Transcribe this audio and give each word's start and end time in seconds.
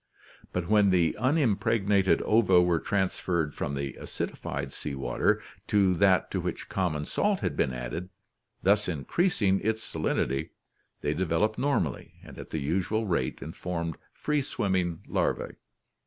But 0.51 0.67
when 0.67 0.89
the 0.89 1.15
unimpregnated 1.19 2.23
ova 2.23 2.59
were 2.59 2.79
transferred 2.79 3.53
from 3.53 3.75
the 3.75 3.93
acidified 4.01 4.71
sea 4.73 4.95
water 4.95 5.43
to 5.67 5.93
that 5.93 6.31
to 6.31 6.39
which 6.39 6.69
common 6.69 7.05
salt 7.05 7.41
had 7.41 7.55
been 7.55 7.71
added, 7.71 8.09
thus 8.63 8.89
in 8.89 9.05
creasing 9.05 9.59
its 9.59 9.83
salinity, 9.83 10.49
they 11.01 11.13
developed 11.13 11.59
normally 11.59 12.15
and 12.23 12.39
at 12.39 12.49
the 12.49 12.57
usual 12.57 13.05
rate 13.05 13.43
and 13.43 13.55
formed 13.55 13.95
free 14.11 14.41
swimming 14.41 15.03
larvae. 15.07 15.53